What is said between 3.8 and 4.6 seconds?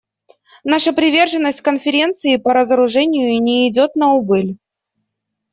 на убыль.